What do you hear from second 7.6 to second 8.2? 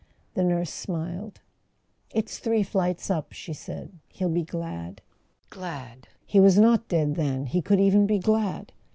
could even be